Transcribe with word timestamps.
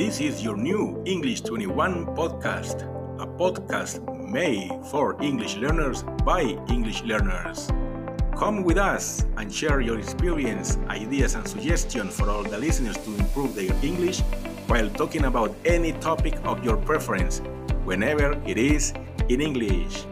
This 0.00 0.18
is 0.18 0.42
your 0.42 0.56
new 0.56 1.02
English 1.04 1.42
21 1.42 2.16
podcast, 2.16 2.88
a 3.20 3.26
podcast 3.26 4.00
made 4.32 4.70
for 4.90 5.22
English 5.22 5.56
learners 5.56 6.04
by 6.24 6.56
English 6.70 7.02
learners. 7.02 7.68
Come 8.34 8.64
with 8.64 8.78
us 8.78 9.26
and 9.36 9.52
share 9.52 9.82
your 9.82 9.98
experience, 9.98 10.78
ideas, 10.88 11.34
and 11.34 11.46
suggestions 11.46 12.18
for 12.18 12.30
all 12.30 12.42
the 12.42 12.56
listeners 12.56 12.96
to 12.96 13.14
improve 13.14 13.54
their 13.54 13.74
English 13.82 14.20
while 14.68 14.88
talking 14.88 15.26
about 15.26 15.54
any 15.66 15.92
topic 15.92 16.34
of 16.44 16.64
your 16.64 16.78
preference, 16.78 17.42
whenever 17.84 18.40
it 18.46 18.56
is 18.56 18.94
in 19.28 19.42
English. 19.42 20.06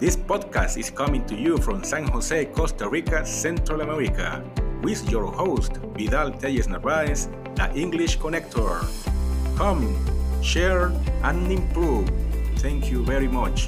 This 0.00 0.16
podcast 0.16 0.76
is 0.78 0.90
coming 0.90 1.24
to 1.26 1.36
you 1.36 1.58
from 1.58 1.84
San 1.84 2.08
Jose, 2.08 2.46
Costa 2.46 2.88
Rica, 2.88 3.24
Central 3.24 3.82
America, 3.82 4.42
with 4.82 5.08
your 5.08 5.26
host, 5.30 5.76
Vidal 5.94 6.32
Telles 6.32 6.66
Narvaez, 6.66 7.28
the 7.54 7.70
English 7.76 8.18
Connector. 8.18 8.82
Come, 9.58 9.92
share, 10.40 10.92
and 11.24 11.50
improve. 11.50 12.08
Thank 12.58 12.92
you 12.92 13.04
very 13.04 13.26
much. 13.26 13.66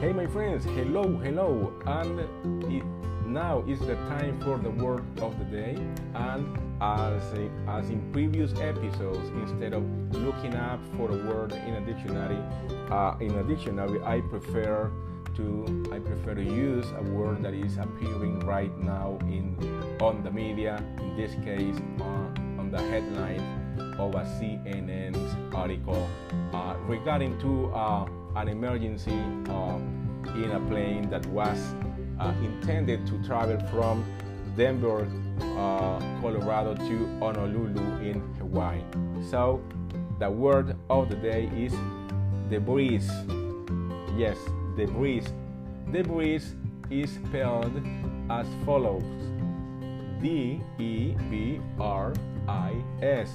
Hey, 0.00 0.12
my 0.12 0.26
friends, 0.26 0.64
hello, 0.64 1.16
hello, 1.22 1.72
and 1.86 2.18
it, 2.18 2.84
now 3.24 3.62
is 3.68 3.78
the 3.78 3.94
time 4.10 4.40
for 4.40 4.58
the 4.58 4.70
word 4.70 5.04
of 5.20 5.38
the 5.38 5.44
day. 5.44 5.76
And 6.16 6.58
as, 6.80 7.22
as 7.68 7.88
in 7.88 8.10
previous 8.12 8.52
episodes, 8.58 9.28
instead 9.28 9.74
of 9.74 9.84
looking 10.12 10.56
up 10.56 10.80
for 10.96 11.08
a 11.08 11.24
word 11.24 11.52
in 11.52 11.74
a 11.74 11.80
dictionary, 11.86 12.42
uh, 12.90 13.14
in 13.20 13.30
a 13.38 13.44
dictionary, 13.44 14.02
I 14.02 14.22
prefer 14.22 14.90
to 15.36 15.90
I 15.92 15.98
prefer 15.98 16.34
to 16.34 16.42
use 16.42 16.86
a 16.96 17.02
word 17.02 17.42
that 17.42 17.54
is 17.54 17.78
appearing 17.78 18.40
right 18.40 18.76
now 18.78 19.18
in 19.22 19.56
on 20.00 20.22
the 20.22 20.30
media. 20.30 20.82
In 20.98 21.16
this 21.16 21.34
case, 21.44 21.76
uh, 22.00 22.60
on 22.60 22.70
the 22.70 22.78
headline 22.78 23.40
of 23.98 24.14
a 24.14 24.24
CNN's 24.24 25.54
article 25.54 26.08
uh, 26.52 26.74
regarding 26.86 27.38
to 27.40 27.72
uh, 27.74 28.06
an 28.36 28.48
emergency 28.48 29.18
uh, 29.48 29.78
in 30.34 30.50
a 30.52 30.60
plane 30.68 31.08
that 31.10 31.24
was 31.26 31.58
uh, 32.20 32.32
intended 32.42 33.06
to 33.06 33.22
travel 33.24 33.58
from 33.68 34.04
Denver, 34.56 35.08
Colorado 36.20 36.74
to 36.74 37.18
Honolulu 37.18 37.98
in 38.02 38.20
Hawaii. 38.38 38.80
So 39.30 39.62
the 40.18 40.30
word 40.30 40.76
of 40.90 41.08
the 41.08 41.16
day 41.16 41.50
is 41.56 41.74
debris. 42.50 43.00
Yes, 44.16 44.36
debris. 44.76 45.22
Debris 45.90 46.42
is 46.90 47.10
spelled 47.10 47.82
as 48.30 48.46
follows 48.64 49.02
D 50.20 50.60
E 50.78 51.14
B 51.30 51.60
R 51.80 52.12
I 52.48 52.74
S. 53.02 53.30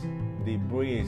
Debris. 0.45 1.07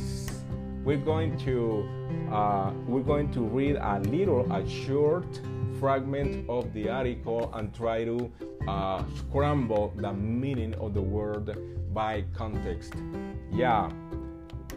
We're 0.84 0.98
going 0.98 1.38
to 1.40 1.88
uh, 2.32 2.72
we're 2.88 3.04
going 3.04 3.32
to 3.32 3.42
read 3.42 3.76
a 3.76 4.00
little 4.00 4.52
a 4.52 4.68
short 4.68 5.40
fragment 5.80 6.50
of 6.50 6.74
the 6.74 6.90
article 6.90 7.52
and 7.54 7.74
try 7.74 8.04
to 8.04 8.32
uh, 8.68 9.04
scramble 9.16 9.94
the 9.96 10.12
meaning 10.12 10.74
of 10.76 10.94
the 10.94 11.02
word 11.02 11.58
by 11.94 12.26
context. 12.34 12.94
Yeah, 13.52 13.90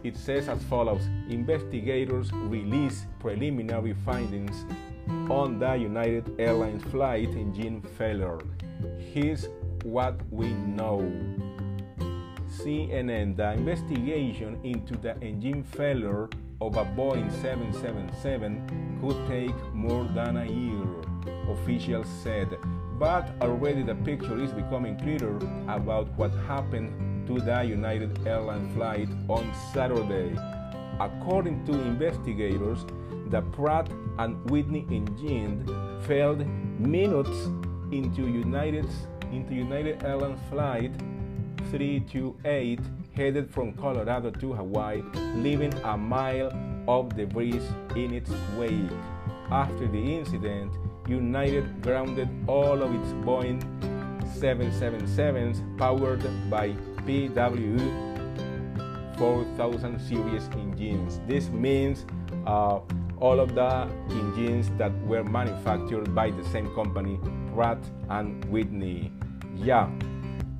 it 0.04 0.16
says 0.16 0.48
as 0.48 0.62
follows 0.64 1.02
Investigators 1.28 2.32
release 2.32 3.06
preliminary 3.18 3.94
findings 4.04 4.64
on 5.30 5.58
the 5.58 5.74
United 5.74 6.34
Airlines 6.38 6.82
flight 6.84 7.30
engine 7.30 7.82
failure. 7.98 8.38
Here's 8.98 9.46
what 9.84 10.20
we 10.30 10.52
know. 10.52 11.00
CNN, 12.48 13.36
the 13.36 13.52
investigation 13.52 14.60
into 14.62 14.96
the 14.96 15.18
engine 15.20 15.62
failure 15.62 16.28
of 16.60 16.76
a 16.76 16.84
Boeing 16.84 17.30
777 17.40 18.98
could 19.00 19.26
take 19.26 19.74
more 19.74 20.04
than 20.14 20.36
a 20.36 20.44
year, 20.44 20.86
officials 21.48 22.06
said. 22.22 22.56
But 22.98 23.30
already 23.40 23.82
the 23.82 23.96
picture 23.96 24.40
is 24.40 24.52
becoming 24.52 24.96
clearer 24.98 25.38
about 25.66 26.06
what 26.16 26.30
happened 26.46 27.26
to 27.26 27.40
the 27.40 27.64
United 27.64 28.26
Airlines 28.26 28.72
flight 28.74 29.08
on 29.28 29.52
Saturday. 29.72 30.36
According 31.02 31.64
to 31.66 31.72
investigators, 31.72 32.86
the 33.30 33.42
Pratt 33.42 33.90
and 34.20 34.38
Whitney 34.50 34.86
engine 34.88 35.66
failed 36.06 36.46
minutes 36.78 37.48
into 37.90 38.22
United 38.22 38.86
into 39.32 39.52
United 39.52 40.04
Airlines 40.04 40.38
flight 40.48 40.92
328 41.72 42.78
headed 43.16 43.50
from 43.50 43.72
Colorado 43.72 44.30
to 44.30 44.52
Hawaii, 44.52 45.02
leaving 45.34 45.74
a 45.82 45.96
mile 45.96 46.52
of 46.86 47.16
debris 47.16 47.60
in 47.96 48.14
its 48.14 48.30
wake. 48.56 48.92
After 49.50 49.88
the 49.88 50.18
incident, 50.18 50.72
United 51.08 51.82
grounded 51.82 52.28
all 52.46 52.80
of 52.80 52.94
its 52.94 53.12
Boeing 53.26 53.60
777s 54.38 55.58
powered 55.78 56.22
by 56.48 56.70
PW 57.06 58.11
4000 59.22 60.00
series 60.00 60.48
engines. 60.54 61.20
This 61.28 61.48
means 61.48 62.06
uh, 62.44 62.80
all 63.20 63.38
of 63.38 63.54
the 63.54 63.88
engines 64.10 64.68
that 64.78 64.90
were 65.06 65.22
manufactured 65.22 66.12
by 66.12 66.32
the 66.32 66.44
same 66.46 66.74
company, 66.74 67.20
Pratt 67.54 67.78
and 68.10 68.44
Whitney. 68.46 69.12
Yeah, 69.54 69.88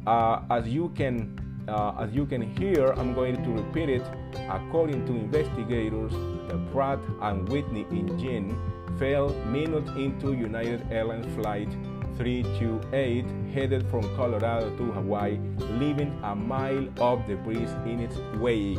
uh, 0.06 0.42
as 0.48 0.68
you 0.68 0.90
can 0.90 1.36
uh, 1.66 1.96
as 1.98 2.12
you 2.12 2.24
can 2.24 2.42
hear, 2.56 2.92
I'm 2.92 3.14
going 3.14 3.42
to 3.42 3.50
repeat 3.50 3.88
it. 3.88 4.06
According 4.48 5.06
to 5.06 5.12
investigators, 5.12 6.12
the 6.46 6.58
Pratt 6.72 7.00
and 7.20 7.48
Whitney 7.48 7.84
engine 7.90 8.56
fell 8.96 9.30
minutes 9.46 9.90
into 9.96 10.34
United 10.34 10.86
Airlines 10.92 11.26
flight 11.34 11.68
328 12.16 13.24
headed 13.52 13.86
from 13.88 14.02
Colorado 14.16 14.74
to 14.76 14.92
Hawaii, 14.92 15.38
leaving 15.78 16.18
a 16.22 16.34
mile 16.34 16.88
of 17.00 17.26
debris 17.26 17.68
in 17.86 18.00
its 18.00 18.16
wake. 18.38 18.78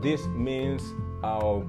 This 0.00 0.24
means, 0.28 0.82
uh, 1.22 1.60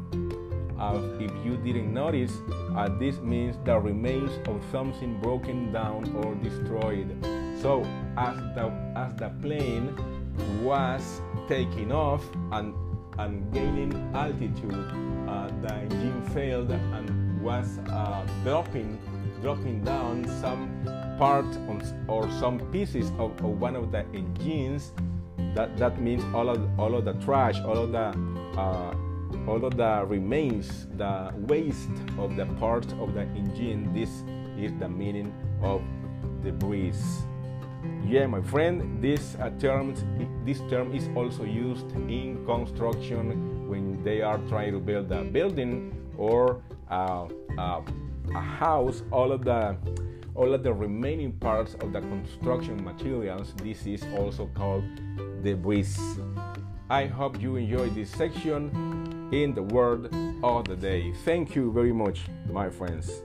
uh, 0.80 1.00
if 1.20 1.32
you 1.46 1.58
didn't 1.58 1.94
notice, 1.94 2.34
uh, 2.76 2.90
this 2.98 3.18
means 3.20 3.58
the 3.66 3.78
remains 3.80 4.32
of 4.48 4.64
something 4.72 5.20
broken 5.22 5.72
down 5.72 6.14
or 6.16 6.36
destroyed. 6.36 7.10
So, 7.62 7.84
as 8.18 8.38
the 8.56 8.72
as 8.96 9.14
the 9.16 9.30
plane 9.42 9.96
was 10.64 11.22
taking 11.48 11.92
off 11.92 12.24
and 12.52 12.74
and 13.20 13.54
gaining 13.54 13.94
altitude, 14.16 14.74
uh, 15.28 15.48
the 15.62 15.74
engine 15.74 16.22
failed 16.34 16.72
and 16.72 17.42
was 17.42 17.80
uh, 17.90 18.26
dropping 18.44 18.98
dropping 19.42 19.84
down 19.84 20.28
some 20.40 20.70
part 21.22 21.46
or 22.08 22.28
some 22.40 22.58
pieces 22.72 23.12
of, 23.20 23.30
of, 23.46 23.62
one 23.62 23.76
of 23.76 23.92
the 23.92 24.04
engines. 24.16 24.92
That 25.54 25.78
that 25.78 26.02
means 26.02 26.24
all 26.34 26.50
of 26.50 26.60
all 26.80 26.96
of 26.96 27.06
the 27.06 27.14
trash, 27.26 27.60
all 27.62 27.78
of 27.78 27.92
the 27.92 28.08
uh, 28.60 28.96
all 29.48 29.64
of 29.64 29.78
the 29.78 30.04
remains, 30.08 30.88
the 30.98 31.32
waste 31.52 31.94
of 32.18 32.36
the 32.36 32.48
part 32.60 32.88
of 32.94 33.14
the 33.14 33.22
engine. 33.38 33.94
This 33.94 34.10
is 34.58 34.72
the 34.80 34.90
meaning 34.90 35.32
of 35.62 35.84
debris. 36.44 36.98
Yeah, 38.04 38.26
my 38.26 38.42
friend, 38.42 39.00
this 39.00 39.36
uh, 39.36 39.52
term 39.60 39.94
this 40.44 40.60
term 40.72 40.92
is 40.92 41.08
also 41.16 41.44
used 41.44 41.92
in 42.10 42.44
construction 42.48 43.70
when 43.70 44.04
they 44.04 44.24
are 44.24 44.40
trying 44.50 44.72
to 44.72 44.80
build 44.80 45.12
a 45.12 45.24
building 45.24 45.94
or 46.18 46.64
uh, 46.90 47.28
uh, 47.60 47.82
a 48.34 48.42
house. 48.42 49.04
All 49.12 49.32
of 49.32 49.46
the 49.46 49.78
all 50.36 50.54
of 50.54 50.64
the 50.64 50.74
remaining 50.74 51.32
parts 51.34 51.76
of 51.76 51.94
the 51.94 52.02
construction 52.02 52.84
materials. 52.84 53.54
This 53.56 53.86
is 53.86 54.04
also 54.18 54.50
called 54.54 54.84
debris. 55.44 55.88
I 56.90 57.06
hope 57.06 57.42
you 57.42 57.56
enjoyed 57.56 57.96
this 57.96 58.10
section 58.10 59.30
in 59.32 59.54
the 59.54 59.64
word 59.64 60.14
of 60.44 60.68
the 60.68 60.76
day. 60.76 61.14
Thank 61.24 61.56
you 61.56 61.72
very 61.72 61.94
much, 61.94 62.22
my 62.50 62.70
friends. 62.70 63.22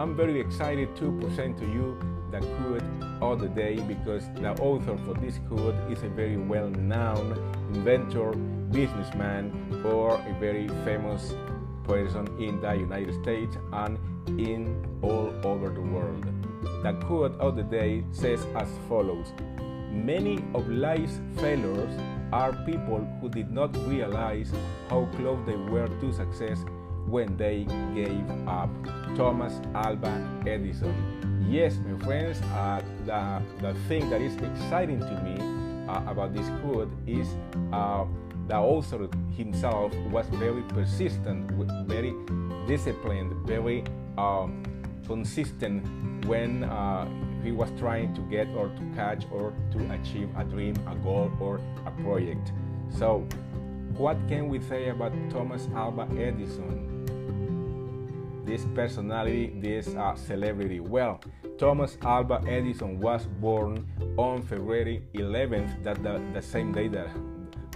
I'm 0.00 0.16
very 0.16 0.40
excited 0.40 0.96
to 0.96 1.12
present 1.20 1.58
to 1.58 1.66
you 1.66 1.94
the 2.30 2.40
quote 2.40 2.82
of 3.20 3.38
the 3.38 3.48
day 3.48 3.76
because 3.80 4.24
the 4.36 4.52
author 4.52 4.96
for 4.96 5.12
this 5.20 5.38
quote 5.46 5.74
is 5.92 6.02
a 6.02 6.08
very 6.08 6.38
well 6.38 6.70
known 6.70 7.36
inventor, 7.74 8.32
businessman, 8.72 9.52
or 9.84 10.14
a 10.14 10.36
very 10.40 10.68
famous 10.86 11.34
person 11.84 12.26
in 12.40 12.62
the 12.62 12.72
United 12.76 13.12
States 13.22 13.58
and 13.74 13.98
in 14.40 14.82
all 15.02 15.34
over 15.44 15.68
the 15.68 15.82
world. 15.82 16.24
The 16.82 16.94
quote 17.04 17.38
of 17.38 17.56
the 17.56 17.64
day 17.64 18.02
says 18.10 18.46
as 18.56 18.70
follows 18.88 19.34
Many 19.92 20.42
of 20.54 20.66
life's 20.70 21.20
failures 21.36 21.92
are 22.32 22.54
people 22.64 23.06
who 23.20 23.28
did 23.28 23.52
not 23.52 23.76
realize 23.86 24.50
how 24.88 25.06
close 25.16 25.44
they 25.44 25.56
were 25.56 25.88
to 25.88 26.10
success 26.14 26.64
when 27.10 27.36
they 27.36 27.64
gave 27.94 28.24
up. 28.46 28.70
Thomas 29.16 29.60
Alva 29.74 30.42
Edison. 30.46 30.94
Yes, 31.48 31.76
my 31.84 31.98
friends, 32.04 32.40
uh, 32.42 32.80
the, 33.04 33.42
the 33.60 33.74
thing 33.88 34.08
that 34.10 34.20
is 34.20 34.34
exciting 34.36 35.00
to 35.00 35.20
me 35.22 35.88
uh, 35.88 36.10
about 36.10 36.32
this 36.32 36.48
quote 36.62 36.90
is 37.06 37.26
uh, 37.72 38.04
the 38.46 38.56
author 38.56 39.08
himself 39.36 39.92
was 40.10 40.26
very 40.30 40.62
persistent, 40.62 41.50
very 41.88 42.14
disciplined, 42.66 43.32
very 43.46 43.84
um, 44.16 44.62
consistent 45.06 45.84
when 46.26 46.64
uh, 46.64 47.08
he 47.42 47.50
was 47.50 47.68
trying 47.78 48.14
to 48.14 48.20
get 48.22 48.46
or 48.54 48.68
to 48.68 48.82
catch 48.94 49.24
or 49.32 49.52
to 49.72 49.92
achieve 49.92 50.28
a 50.36 50.44
dream, 50.44 50.76
a 50.86 50.94
goal, 50.96 51.30
or 51.40 51.60
a 51.84 51.90
project. 52.02 52.52
So, 52.96 53.26
what 53.96 54.16
can 54.28 54.48
we 54.48 54.60
say 54.60 54.90
about 54.90 55.12
Thomas 55.30 55.66
Alva 55.74 56.08
Edison? 56.16 56.99
This 58.44 58.64
personality, 58.74 59.52
this 59.60 59.94
uh, 59.94 60.14
celebrity? 60.14 60.80
Well, 60.80 61.20
Thomas 61.58 61.96
Alva 62.02 62.42
Edison 62.46 62.98
was 63.00 63.26
born 63.26 63.86
on 64.16 64.42
February 64.42 65.02
11th, 65.14 65.82
that 65.84 66.02
the, 66.02 66.22
the 66.32 66.42
same 66.42 66.72
day 66.72 66.88
that 66.88 67.10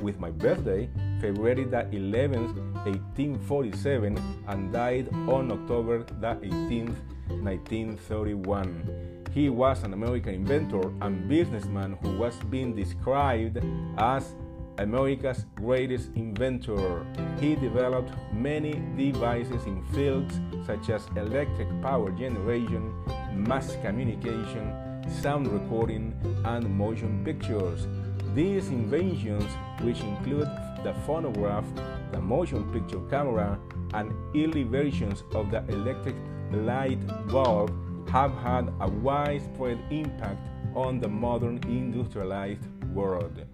with 0.02 0.19
my 0.19 0.31
birthday, 0.31 0.88
February 1.20 1.64
the 1.64 1.84
11th, 1.93 2.56
1847, 2.84 4.19
and 4.49 4.72
died 4.72 5.08
on 5.28 5.52
October 5.52 6.05
the 6.20 6.34
18th, 6.43 6.96
1931. 7.28 9.25
He 9.32 9.49
was 9.49 9.82
an 9.82 9.93
American 9.93 10.34
inventor 10.34 10.93
and 11.00 11.28
businessman 11.28 11.99
who 12.02 12.19
was 12.19 12.37
being 12.50 12.75
described 12.75 13.58
as 13.99 14.34
America's 14.78 15.46
greatest 15.55 16.11
inventor. 16.14 17.06
He 17.40 17.55
developed 17.56 18.12
many 18.32 18.82
devices 18.96 19.64
in 19.66 19.82
fields 19.87 20.40
such 20.66 20.90
as 20.90 21.06
electric 21.16 21.69
power 21.82 22.11
generation, 22.11 22.93
mass 23.34 23.76
communication, 23.82 24.72
sound 25.22 25.46
recording, 25.49 26.14
and 26.44 26.69
motion 26.69 27.25
pictures. 27.25 27.87
These 28.34 28.69
inventions, 28.69 29.44
which 29.82 30.00
include 30.00 30.49
the 30.82 30.94
phonograph, 31.06 31.64
the 32.12 32.20
motion 32.20 32.64
picture 32.72 33.00
camera, 33.11 33.58
and 33.93 34.12
early 34.37 34.64
versions 34.64 35.22
of 35.34 35.50
the 35.50 35.64
electric 35.69 36.16
light 36.52 36.99
bulb, 37.28 37.72
have 38.08 38.32
had 38.38 38.72
a 38.81 38.88
widespread 38.88 39.78
impact 39.90 40.46
on 40.75 41.00
the 41.00 41.08
modern 41.08 41.58
industrialized 41.64 42.66
world. 42.93 43.44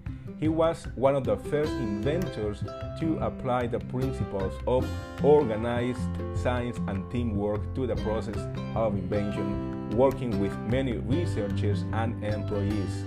He 0.41 0.49
was 0.49 0.87
one 0.95 1.15
of 1.15 1.25
the 1.25 1.37
first 1.37 1.71
inventors 1.73 2.65
to 2.99 3.19
apply 3.19 3.67
the 3.67 3.79
principles 3.79 4.55
of 4.67 4.89
organized 5.23 6.01
science 6.35 6.79
and 6.89 7.09
teamwork 7.11 7.75
to 7.75 7.87
the 7.87 7.97
process 7.97 8.39
of 8.75 8.95
invention, 8.95 9.91
working 9.91 10.41
with 10.41 10.57
many 10.61 10.97
researchers 10.97 11.85
and 11.93 12.25
employees. 12.25 13.05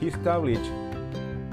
He 0.00 0.08
established 0.08 0.70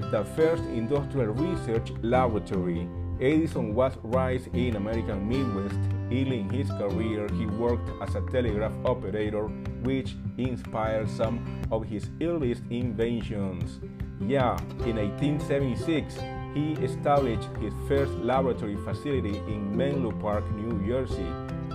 the 0.09 0.25
first 0.35 0.63
industrial 0.63 1.33
research 1.33 1.91
laboratory. 2.01 2.89
Edison 3.21 3.75
was 3.75 3.93
raised 4.01 4.47
in 4.55 4.75
American 4.75 5.29
Midwest 5.29 5.77
Early 6.13 6.41
in 6.41 6.49
his 6.49 6.69
career, 6.69 7.27
he 7.33 7.47
worked 7.47 7.89
as 7.99 8.13
a 8.13 8.21
telegraph 8.21 8.73
operator, 8.85 9.47
which 9.81 10.15
inspired 10.37 11.09
some 11.09 11.61
of 11.71 11.85
his 11.85 12.07
earliest 12.21 12.61
inventions. 12.69 13.79
Yeah, 14.21 14.57
in 14.85 14.97
1876, 14.97 16.17
he 16.53 16.73
established 16.83 17.49
his 17.59 17.73
first 17.87 18.11
laboratory 18.13 18.77
facility 18.77 19.37
in 19.37 19.75
Menlo 19.75 20.11
Park, 20.11 20.49
New 20.51 20.85
Jersey, 20.87 21.27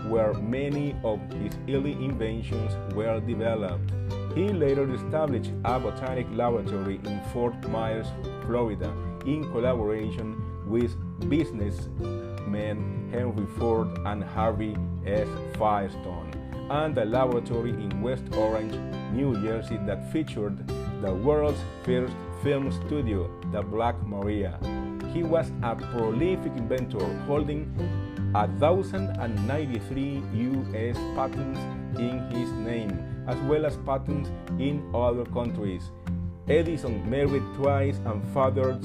where 0.08 0.32
many 0.34 0.94
of 1.04 1.20
his 1.32 1.52
early 1.68 1.92
inventions 1.92 2.72
were 2.94 3.20
developed. 3.20 3.92
He 4.34 4.48
later 4.48 4.92
established 4.94 5.50
a 5.64 5.80
botanic 5.80 6.26
laboratory 6.30 7.00
in 7.04 7.20
Fort 7.32 7.68
Myers, 7.68 8.06
Florida, 8.46 8.94
in 9.26 9.42
collaboration 9.50 10.40
with 10.66 10.94
businessmen 11.28 13.08
Henry 13.10 13.46
Ford 13.58 13.88
and 14.06 14.22
Harvey 14.22 14.76
S. 15.04 15.28
Firestone, 15.56 16.30
and 16.70 16.96
a 16.96 17.04
laboratory 17.04 17.70
in 17.70 18.00
West 18.00 18.24
Orange, 18.34 18.74
New 19.12 19.34
Jersey 19.42 19.78
that 19.86 20.12
featured 20.12 20.66
the 21.02 21.12
world's 21.12 21.60
first 21.84 22.14
film 22.42 22.70
studio, 22.70 23.30
the 23.52 23.62
Black 23.62 23.94
Maria. 24.06 24.58
He 25.12 25.22
was 25.22 25.50
a 25.62 25.74
prolific 25.74 26.52
inventor 26.56 27.04
holding 27.26 27.66
1,093 28.32 30.22
U.S. 30.34 30.96
patents 31.16 31.60
in 31.98 32.30
his 32.30 32.52
name, 32.52 33.24
as 33.26 33.38
well 33.48 33.66
as 33.66 33.76
patents 33.78 34.30
in 34.58 34.88
other 34.94 35.24
countries. 35.24 35.90
Edison 36.48 37.08
married 37.08 37.42
twice 37.56 37.98
and 38.04 38.22
fathered 38.32 38.84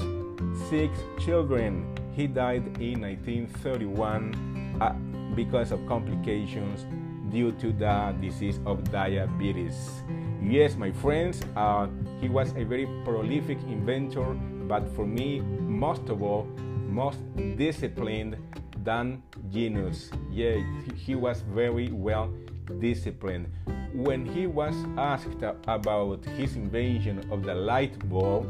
six 0.68 0.98
children. 1.24 1.86
He 2.12 2.26
died 2.26 2.80
in 2.80 3.02
1931 3.02 4.78
uh, 4.80 4.92
because 5.34 5.72
of 5.72 5.86
complications 5.86 6.86
due 7.30 7.52
to 7.52 7.72
the 7.72 8.14
disease 8.20 8.60
of 8.66 8.84
diabetes. 8.90 10.02
Yes, 10.46 10.76
my 10.76 10.92
friends, 10.92 11.40
uh, 11.56 11.88
he 12.20 12.28
was 12.28 12.52
a 12.52 12.64
very 12.64 12.86
prolific 13.02 13.58
inventor, 13.62 14.34
but 14.68 14.86
for 14.94 15.06
me, 15.06 15.40
most 15.40 16.10
of 16.10 16.22
all, 16.22 16.44
most 16.86 17.18
disciplined 17.56 18.36
than 18.84 19.22
genius. 19.50 20.10
Yeah, 20.30 20.60
he 20.94 21.14
was 21.14 21.40
very 21.40 21.90
well 21.90 22.30
disciplined. 22.78 23.48
When 23.94 24.26
he 24.26 24.46
was 24.46 24.74
asked 24.98 25.42
about 25.66 26.24
his 26.36 26.56
invention 26.56 27.26
of 27.32 27.42
the 27.42 27.54
light 27.54 27.96
bulb, 28.10 28.46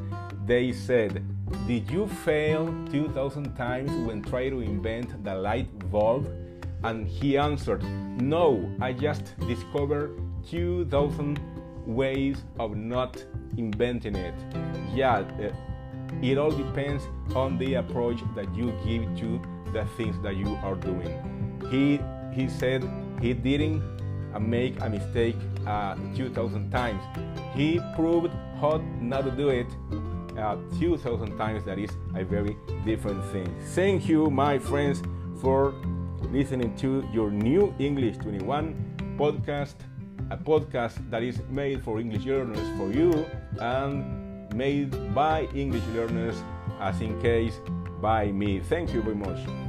they 0.47 0.73
said 0.73 1.23
did 1.69 1.91
you 1.91 2.09
fail 2.09 2.75
2000 2.91 3.55
times 3.55 3.91
when 4.07 4.23
trying 4.23 4.51
to 4.51 4.61
invent 4.61 5.23
the 5.23 5.35
light 5.35 5.71
bulb? 5.91 6.27
And 6.83 7.07
he 7.07 7.39
answered, 7.39 7.83
No, 8.21 8.69
I 8.81 8.93
just 8.93 9.33
discovered 9.47 10.19
2000 10.51 11.39
ways 11.87 12.45
of 12.59 12.77
not 12.77 13.25
inventing 13.57 14.17
it. 14.17 14.35
Yeah, 14.95 15.19
uh, 15.19 15.53
it 16.23 16.39
all 16.39 16.51
depends 16.51 17.05
on 17.35 17.59
the 17.59 17.75
approach 17.75 18.21
that 18.35 18.55
you 18.55 18.73
give 18.85 19.05
to 19.21 19.41
the 19.73 19.85
things 19.97 20.17
that 20.23 20.37
you 20.37 20.57
are 20.63 20.77
doing. 20.77 21.13
He 21.71 22.01
he 22.35 22.49
said 22.49 22.85
he 23.21 23.33
didn't 23.33 23.83
uh, 24.35 24.41
make 24.41 24.81
a 24.81 24.89
mistake 24.89 25.37
uh, 25.67 25.95
2000 26.17 26.71
times. 26.71 27.03
He 27.55 27.81
proved 27.95 28.33
how 28.61 28.83
not 29.01 29.25
to 29.25 29.31
do 29.31 29.51
it 29.51 29.67
uh, 30.39 30.57
2000 30.79 31.37
times, 31.39 31.65
that 31.65 31.79
is 31.79 31.91
a 32.15 32.25
very 32.25 32.57
different 32.85 33.25
thing. 33.27 33.47
Thank 33.75 34.09
you, 34.09 34.31
my 34.31 34.59
friends, 34.59 35.03
for 35.41 35.75
listening 36.31 36.75
to 36.77 37.07
your 37.13 37.31
new 37.31 37.75
English 37.79 38.17
21 38.19 39.17
podcast, 39.17 39.75
a 40.35 40.37
podcast 40.37 40.99
that 41.11 41.23
is 41.23 41.41
made 41.49 41.83
for 41.85 42.01
English 42.01 42.25
learners 42.25 42.67
for 42.77 42.91
you 42.91 43.25
and 43.61 44.53
made 44.53 44.91
by 45.15 45.47
English 45.55 45.87
learners, 45.95 46.37
as 46.81 47.01
in 47.01 47.21
case 47.23 47.55
by 48.01 48.33
me. 48.33 48.59
Thank 48.59 48.93
you 48.93 49.01
very 49.03 49.17
much. 49.17 49.64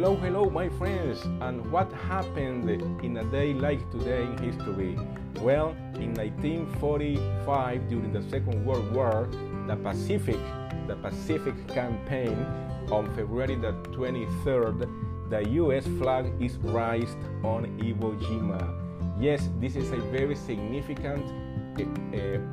Hello, 0.00 0.16
hello, 0.16 0.48
my 0.48 0.66
friends, 0.66 1.20
and 1.42 1.70
what 1.70 1.92
happened 1.92 2.70
in 3.04 3.18
a 3.18 3.24
day 3.24 3.52
like 3.52 3.90
today 3.90 4.22
in 4.22 4.38
history? 4.38 4.98
Well, 5.42 5.76
in 5.96 6.14
1945, 6.14 7.86
during 7.90 8.10
the 8.10 8.22
Second 8.30 8.64
World 8.64 8.94
War, 8.94 9.28
the 9.66 9.76
Pacific, 9.76 10.40
the 10.86 10.96
Pacific 10.96 11.54
campaign, 11.68 12.46
on 12.90 13.14
February 13.14 13.56
the 13.56 13.72
23rd, 13.92 14.88
the 15.28 15.46
U.S. 15.60 15.84
flag 15.98 16.32
is 16.40 16.56
raised 16.62 17.18
on 17.44 17.66
Iwo 17.78 18.18
Jima. 18.22 18.74
Yes, 19.20 19.50
this 19.60 19.76
is 19.76 19.92
a 19.92 20.00
very 20.10 20.34
significant 20.34 21.26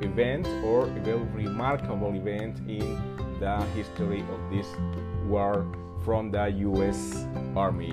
event 0.02 0.46
or 0.62 0.84
a 0.84 1.00
very 1.00 1.24
remarkable 1.32 2.14
event 2.14 2.58
in 2.68 3.00
the 3.40 3.56
history 3.74 4.20
of 4.20 4.50
this 4.50 4.66
war 5.24 5.66
from 6.04 6.30
the 6.30 6.48
US 6.68 7.26
Army. 7.56 7.92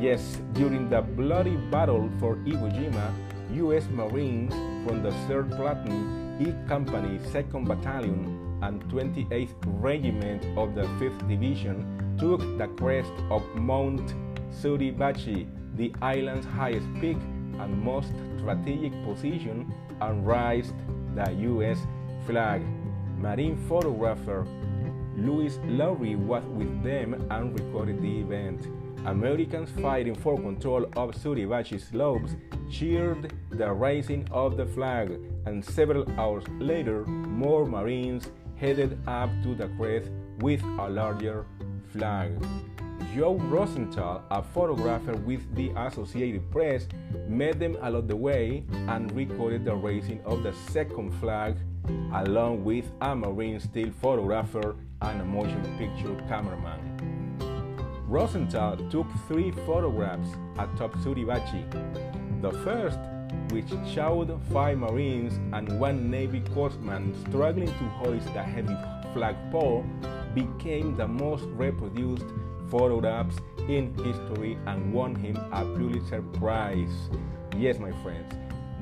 Yes, 0.00 0.40
during 0.52 0.88
the 0.88 1.00
bloody 1.00 1.56
battle 1.70 2.10
for 2.18 2.36
Iwo 2.36 2.68
Jima, 2.72 3.12
US 3.54 3.88
Marines 3.90 4.52
from 4.86 5.02
the 5.02 5.10
3rd 5.28 5.56
Platoon, 5.56 6.36
E 6.40 6.68
Company, 6.68 7.18
2nd 7.30 7.68
Battalion, 7.68 8.58
and 8.62 8.82
28th 8.88 9.54
Regiment 9.66 10.44
of 10.56 10.74
the 10.74 10.82
5th 10.98 11.28
Division 11.28 12.16
took 12.18 12.40
the 12.58 12.68
crest 12.78 13.12
of 13.30 13.42
Mount 13.54 14.14
Suribachi, 14.50 15.46
the 15.76 15.94
island's 16.00 16.46
highest 16.46 16.86
peak 17.00 17.18
and 17.58 17.82
most 17.82 18.12
strategic 18.38 18.92
position, 19.04 19.72
and 20.00 20.26
raised 20.26 20.74
the 21.14 21.30
US 21.50 21.78
flag. 22.26 22.62
Marine 23.18 23.56
photographer 23.68 24.46
Louis 25.16 25.58
Lowery 25.66 26.16
was 26.16 26.44
with 26.46 26.82
them 26.82 27.14
and 27.30 27.58
recorded 27.58 28.00
the 28.00 28.20
event. 28.20 28.66
Americans 29.04 29.70
fighting 29.80 30.14
for 30.14 30.36
control 30.36 30.84
of 30.96 31.10
Suribachi 31.14 31.80
slopes 31.80 32.36
cheered 32.70 33.32
the 33.50 33.70
raising 33.72 34.26
of 34.30 34.56
the 34.56 34.64
flag, 34.64 35.18
and 35.44 35.64
several 35.64 36.08
hours 36.18 36.44
later, 36.58 37.04
more 37.04 37.66
Marines 37.66 38.30
headed 38.56 38.98
up 39.08 39.28
to 39.42 39.54
the 39.54 39.68
crest 39.76 40.10
with 40.38 40.62
a 40.78 40.88
larger 40.88 41.44
flag. 41.92 42.32
Joe 43.14 43.34
Rosenthal, 43.34 44.24
a 44.30 44.42
photographer 44.42 45.16
with 45.16 45.54
the 45.54 45.70
Associated 45.76 46.50
Press, 46.50 46.86
met 47.28 47.58
them 47.58 47.76
along 47.82 48.06
the 48.06 48.16
way 48.16 48.64
and 48.70 49.12
recorded 49.12 49.64
the 49.64 49.74
raising 49.74 50.22
of 50.24 50.42
the 50.42 50.52
second 50.70 51.12
flag 51.20 51.56
along 52.14 52.64
with 52.64 52.90
a 53.00 53.14
marine 53.14 53.58
still 53.58 53.90
photographer 54.00 54.76
and 55.02 55.20
a 55.20 55.24
motion 55.24 55.62
picture 55.78 56.14
cameraman. 56.28 56.80
Rosenthal 58.06 58.76
took 58.90 59.06
three 59.28 59.50
photographs 59.66 60.30
atop 60.58 60.92
Suribachi. 60.96 61.62
The 62.42 62.52
first 62.64 62.98
which 63.50 63.70
showed 63.92 64.40
five 64.52 64.78
Marines 64.78 65.34
and 65.52 65.78
one 65.78 66.10
Navy 66.10 66.40
corpsman 66.40 67.14
struggling 67.28 67.68
to 67.68 67.84
hoist 68.00 68.26
the 68.32 68.42
heavy 68.42 68.76
flagpole, 69.12 69.84
became 70.34 70.96
the 70.96 71.06
most 71.06 71.44
reproduced 71.44 72.24
photographs 72.70 73.36
in 73.68 73.94
history 73.98 74.58
and 74.66 74.92
won 74.92 75.14
him 75.14 75.36
a 75.52 75.64
Pulitzer 75.76 76.22
Prize. 76.22 77.10
Yes, 77.56 77.78
my 77.78 77.92
friends, 78.02 78.32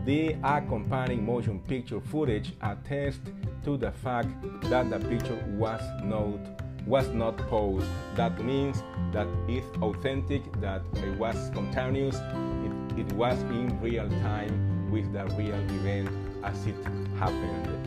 the 0.05 0.37
accompanying 0.43 1.25
motion 1.25 1.61
picture 1.61 2.01
footage 2.01 2.53
attests 2.63 3.21
to 3.65 3.77
the 3.77 3.93
fact 3.93 4.29
that 4.63 4.89
the 4.91 4.99
picture 4.99 5.45
was 5.59 5.83
not 6.03 6.39
was 6.87 7.09
not 7.09 7.37
posed. 7.49 7.87
That 8.17 8.43
means 8.43 8.83
that 9.13 9.29
it's 9.47 9.67
authentic, 9.83 10.43
that 10.61 10.83
it 10.95 11.19
was 11.19 11.37
spontaneous, 11.47 12.17
it, 12.17 13.01
it 13.01 13.13
was 13.13 13.41
in 13.43 13.79
real 13.81 14.09
time 14.23 14.91
with 14.91 15.13
the 15.13 15.27
real 15.37 15.55
event 15.55 16.09
as 16.43 16.67
it 16.67 16.75
happened. 17.19 17.87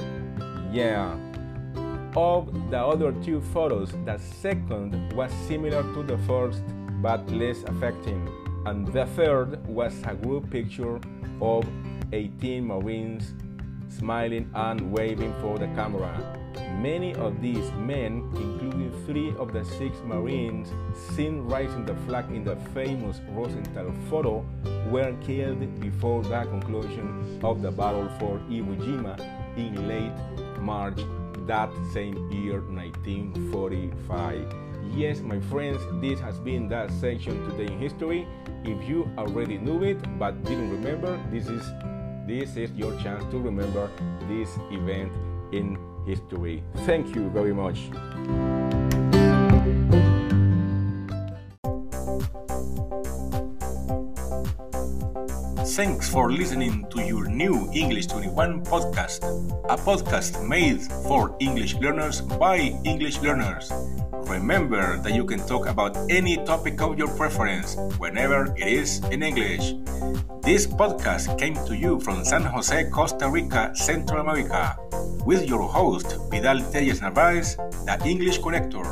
Yeah. 0.71 1.17
Of 2.15 2.69
the 2.69 2.77
other 2.77 3.11
two 3.23 3.41
photos, 3.41 3.91
the 4.05 4.19
second 4.19 5.11
was 5.13 5.31
similar 5.47 5.81
to 5.95 6.03
the 6.03 6.17
first 6.19 6.63
but 7.01 7.27
less 7.31 7.63
affecting, 7.63 8.29
and 8.67 8.87
the 8.87 9.07
third 9.07 9.65
was 9.67 9.93
a 10.05 10.13
group 10.13 10.49
picture 10.51 10.99
of 11.41 11.65
18 12.13 12.65
Marines 12.65 13.33
smiling 13.89 14.49
and 14.53 14.91
waving 14.91 15.33
for 15.41 15.57
the 15.57 15.67
camera. 15.67 16.39
Many 16.79 17.15
of 17.15 17.41
these 17.41 17.71
men, 17.73 18.29
including 18.35 18.91
three 19.05 19.33
of 19.37 19.51
the 19.51 19.65
six 19.65 19.97
Marines 20.05 20.69
seen 21.15 21.41
raising 21.47 21.85
the 21.85 21.95
flag 22.07 22.25
in 22.31 22.43
the 22.43 22.55
famous 22.73 23.19
Rosenthal 23.29 23.91
photo, 24.09 24.45
were 24.89 25.13
killed 25.21 25.79
before 25.79 26.21
the 26.23 26.43
conclusion 26.43 27.39
of 27.43 27.61
the 27.61 27.71
battle 27.71 28.09
for 28.19 28.37
Iwo 28.49 28.75
Jima 28.77 29.17
in 29.57 29.87
late 29.87 30.59
March 30.61 30.99
that 31.47 31.69
same 31.93 32.15
year, 32.31 32.61
1945. 32.61 34.53
Yes, 34.95 35.21
my 35.21 35.39
friends, 35.41 35.81
this 36.01 36.19
has 36.19 36.39
been 36.39 36.67
that 36.69 36.91
section 36.91 37.43
today 37.49 37.71
in 37.73 37.79
history. 37.79 38.27
If 38.63 38.87
you 38.87 39.09
already 39.17 39.57
knew 39.57 39.83
it 39.83 39.97
but 40.19 40.43
didn't 40.43 40.69
remember, 40.69 41.19
this 41.31 41.47
is 41.47 41.63
this 42.27 42.55
is 42.55 42.71
your 42.71 42.97
chance 43.01 43.23
to 43.31 43.39
remember 43.39 43.89
this 44.27 44.57
event 44.71 45.11
in 45.51 45.77
history. 46.05 46.63
Thank 46.85 47.15
you 47.15 47.29
very 47.29 47.53
much. 47.53 48.82
Thanks 55.73 56.07
for 56.07 56.31
listening 56.31 56.85
to 56.91 57.01
your 57.01 57.25
new 57.25 57.67
English 57.73 58.05
21 58.05 58.63
podcast, 58.63 59.25
a 59.65 59.75
podcast 59.75 60.47
made 60.47 60.83
for 61.09 61.35
English 61.39 61.73
learners 61.81 62.21
by 62.21 62.77
English 62.85 63.19
learners. 63.21 63.73
Remember 64.29 64.99
that 65.01 65.15
you 65.15 65.25
can 65.25 65.39
talk 65.47 65.65
about 65.65 65.97
any 66.11 66.37
topic 66.45 66.79
of 66.79 66.99
your 66.99 67.07
preference 67.17 67.75
whenever 67.97 68.53
it 68.55 68.67
is 68.67 69.03
in 69.09 69.23
English. 69.23 69.73
This 70.43 70.67
podcast 70.67 71.39
came 71.39 71.55
to 71.65 71.75
you 71.75 71.99
from 72.01 72.23
San 72.23 72.43
Jose, 72.43 72.91
Costa 72.91 73.27
Rica, 73.27 73.71
Central 73.73 74.21
America, 74.21 74.77
with 75.25 75.49
your 75.49 75.63
host, 75.63 76.19
Vidal 76.29 76.61
Telles 76.69 77.01
Narvaez, 77.01 77.55
the 77.89 77.99
English 78.05 78.37
Connector. 78.41 78.85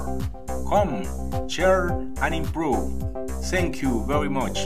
Come, 0.67 1.05
share, 1.47 1.89
and 2.23 2.33
improve. 2.33 2.89
Thank 3.53 3.83
you 3.83 4.03
very 4.07 4.29
much 4.29 4.65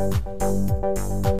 you 0.00 0.39